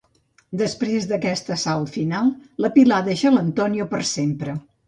Després 0.61 1.05
d'aquest 1.11 1.51
assalt 1.57 1.93
final, 1.97 2.33
la 2.67 2.73
Pilar 2.79 3.03
deixa 3.11 3.37
l'Antonio 3.37 3.91
per 3.97 4.05
sempre. 4.19 4.61